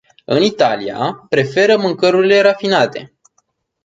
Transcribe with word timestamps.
În 0.25 0.41
Italia, 0.41 1.25
preferă 1.29 1.77
mâncărurile 1.77 2.41
rafinate. 2.41 3.13